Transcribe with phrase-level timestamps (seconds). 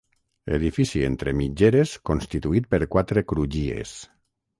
[0.55, 3.93] Edifici entre mitgeres constituït per quatre crugies.